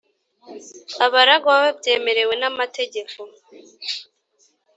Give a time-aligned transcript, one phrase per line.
[1.05, 3.19] abaragwa babyemerewe n’amategeko,